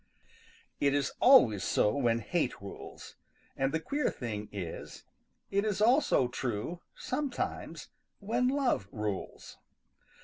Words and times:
= 0.41 0.79
|IT 0.79 0.95
is 0.95 1.11
always 1.19 1.63
so 1.63 1.95
when 1.95 2.21
hate 2.21 2.59
rules, 2.59 3.17
and 3.55 3.71
the 3.71 3.79
queer 3.79 4.09
thing 4.09 4.49
is 4.51 5.03
it 5.51 5.63
is 5.63 5.79
also 5.79 6.27
true 6.27 6.81
sometimes 6.95 7.89
when 8.17 8.47
love 8.47 8.87
rules. 8.91 9.59